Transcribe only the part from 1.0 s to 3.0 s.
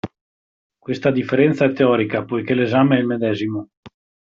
differenza è teorica poiché l'esame è